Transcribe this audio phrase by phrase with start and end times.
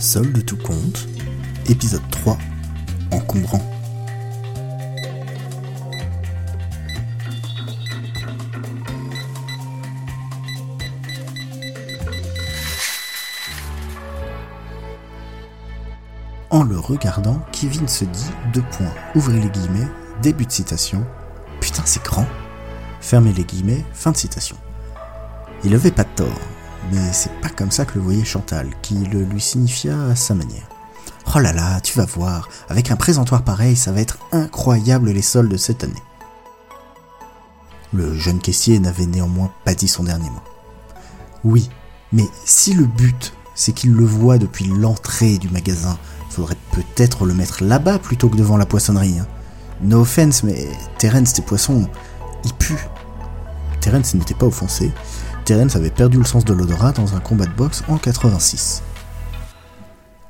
[0.00, 1.08] Solde tout compte,
[1.66, 2.38] épisode 3,
[3.10, 3.60] encombrant.
[16.50, 18.86] En le regardant, Kevin se dit, deux points,
[19.16, 19.88] ouvrez les guillemets,
[20.22, 21.04] début de citation,
[21.60, 22.26] putain c'est grand,
[23.00, 24.56] fermez les guillemets, fin de citation.
[25.64, 26.40] Il avait pas de tort,
[26.92, 30.34] mais c'est pas comme ça que le voyait Chantal, qui le lui signifia à sa
[30.34, 30.68] manière.
[31.34, 35.22] Oh là là, tu vas voir, avec un présentoir pareil, ça va être incroyable les
[35.22, 36.02] soldes de cette année.
[37.92, 40.42] Le jeune caissier n'avait néanmoins pas dit son dernier mot.
[41.44, 41.68] Oui,
[42.12, 45.98] mais si le but, c'est qu'il le voit depuis l'entrée du magasin,
[46.30, 49.18] faudrait peut-être le mettre là-bas plutôt que devant la poissonnerie.
[49.18, 49.26] Hein.
[49.82, 50.68] No offense, mais
[50.98, 51.88] Terence, tes poissons,
[52.44, 52.88] ils puent.
[53.80, 54.92] Terence n'était pas offensé.
[55.48, 58.82] Terence avait perdu le sens de l'odorat dans un combat de boxe en 86.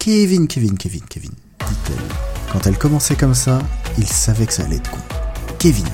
[0.00, 2.52] Kevin, Kevin, Kevin, Kevin, dit-elle.
[2.52, 3.60] Quand elle commençait comme ça,
[3.96, 4.98] il savait que ça allait être con.
[5.60, 5.86] Kevin,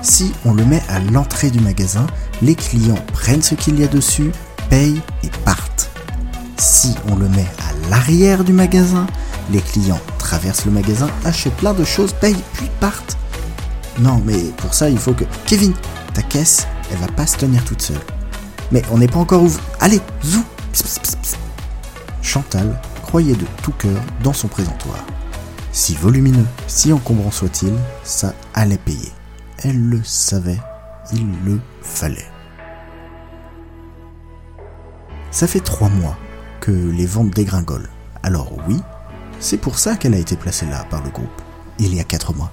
[0.00, 2.06] si on le met à l'entrée du magasin,
[2.40, 4.30] les clients prennent ce qu'il y a dessus,
[4.70, 5.90] payent et partent.
[6.56, 9.08] Si on le met à l'arrière du magasin,
[9.50, 13.18] les clients traversent le magasin, achètent plein de choses, payent, puis partent.
[13.98, 15.24] Non, mais pour ça, il faut que...
[15.46, 15.72] Kevin,
[16.14, 17.98] ta caisse, elle va pas se tenir toute seule.
[18.72, 19.62] Mais on n'est pas encore ouvert.
[19.80, 20.42] Allez, zou
[22.22, 24.96] Chantal croyait de tout cœur dans son présentoir.
[25.70, 29.12] Si volumineux, si encombrant soit-il, ça allait payer.
[29.58, 30.60] Elle le savait,
[31.12, 32.26] il le fallait.
[35.30, 36.16] Ça fait trois mois
[36.60, 37.88] que les ventes dégringolent.
[38.22, 38.80] Alors oui,
[39.40, 41.42] c'est pour ça qu'elle a été placée là par le groupe,
[41.78, 42.52] il y a 4 mois.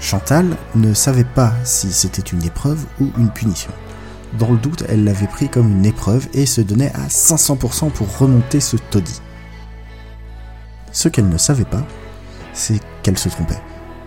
[0.00, 3.72] Chantal ne savait pas si c'était une épreuve ou une punition.
[4.34, 8.18] Dans le doute, elle l'avait pris comme une épreuve et se donnait à 500% pour
[8.18, 9.20] remonter ce taudis.
[10.92, 11.86] Ce qu'elle ne savait pas,
[12.52, 13.62] c'est qu'elle se trompait.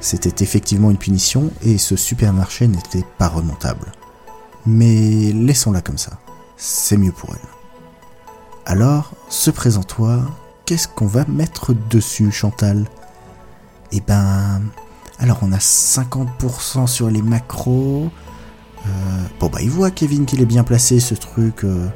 [0.00, 3.92] C'était effectivement une punition et ce supermarché n'était pas remontable.
[4.66, 6.18] Mais laissons-la comme ça,
[6.56, 7.48] c'est mieux pour elle.
[8.64, 10.32] Alors, ce présentoir,
[10.64, 12.84] qu'est-ce qu'on va mettre dessus, Chantal?
[13.92, 14.62] Eh ben,
[15.18, 18.10] alors on a 50% sur les macros.
[19.46, 21.62] Bon bah il voit Kevin qu'il est bien placé ce truc.
[21.62, 21.88] Euh,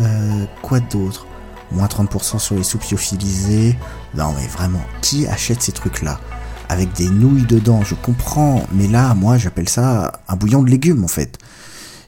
[0.00, 1.26] euh, quoi d'autre?
[1.72, 3.74] Moins 30% sur les soupes lyophilisées.
[4.14, 6.20] Non mais vraiment, qui achète ces trucs-là?
[6.68, 8.66] Avec des nouilles dedans, je comprends.
[8.72, 11.38] Mais là, moi j'appelle ça un bouillon de légumes en fait.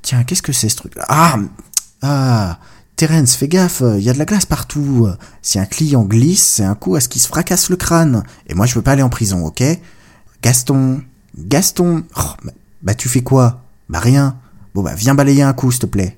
[0.00, 1.04] Tiens, qu'est-ce que c'est ce truc-là?
[1.06, 1.36] Ah
[2.00, 2.58] Ah
[2.96, 5.06] Terence, fais gaffe, il y a de la glace partout.
[5.42, 8.22] Si un client glisse, c'est un coup à ce qu'il se fracasse le crâne.
[8.46, 9.62] Et moi, je veux pas aller en prison, ok?
[10.42, 11.02] Gaston,
[11.36, 12.04] Gaston.
[12.16, 13.64] Oh, bah, bah, tu fais quoi?
[13.90, 14.38] Bah rien.
[14.78, 16.16] Bon bah viens balayer un coup, s'il te plaît.